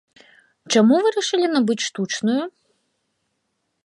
[0.75, 2.39] Чаму вырашылі набыць штучную?